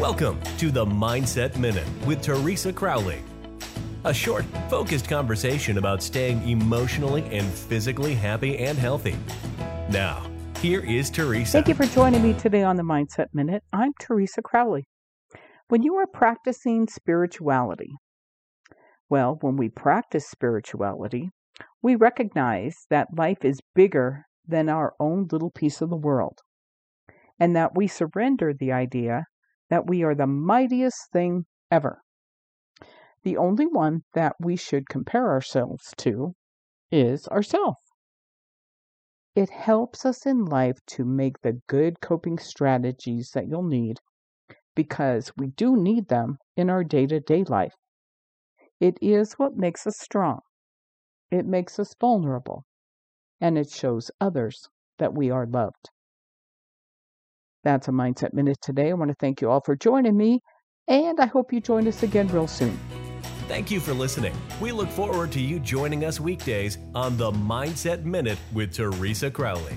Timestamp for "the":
0.70-0.86, 12.76-12.82, 25.90-25.96, 28.58-28.72, 30.14-30.26, 33.22-33.36, 41.40-41.60, 67.16-67.32